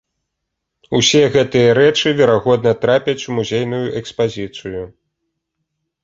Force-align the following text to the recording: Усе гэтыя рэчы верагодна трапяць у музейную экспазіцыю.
Усе 0.99 1.19
гэтыя 1.33 1.75
рэчы 1.79 2.13
верагодна 2.21 2.71
трапяць 2.85 3.25
у 3.31 3.35
музейную 3.39 3.83
экспазіцыю. 4.01 4.81